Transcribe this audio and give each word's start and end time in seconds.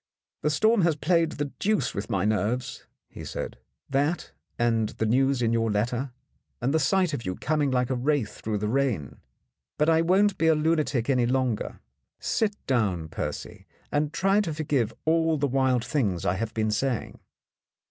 "The 0.41 0.49
storm 0.49 0.81
has 0.81 0.95
played 0.95 1.33
the 1.33 1.51
deuce 1.59 1.93
with 1.93 2.09
my 2.09 2.25
nerves," 2.25 2.87
he 3.07 3.23
said, 3.23 3.59
"that 3.87 4.31
and 4.57 4.89
the 4.89 5.05
news 5.05 5.43
in 5.43 5.53
your 5.53 5.69
letter, 5.69 6.11
and 6.59 6.73
the 6.73 6.79
sight 6.79 7.13
of 7.13 7.23
you 7.23 7.35
coming 7.35 7.69
like 7.69 7.91
a 7.91 7.95
wraith 7.95 8.41
through 8.41 8.57
the 8.57 8.67
rain. 8.67 9.19
But 9.77 9.89
I 9.91 10.01
won't 10.01 10.39
be 10.39 10.47
a 10.47 10.55
lunatic 10.55 11.07
any 11.07 11.27
longer. 11.27 11.81
Sit 12.17 12.55
down, 12.65 13.09
Percy, 13.09 13.67
and 13.91 14.11
try 14.11 14.41
to 14.41 14.55
forgive 14.55 14.91
all 15.05 15.37
the 15.37 15.45
wild 15.45 15.85
things 15.85 16.25
I 16.25 16.33
have 16.33 16.55
been 16.55 16.71
saying. 16.71 17.19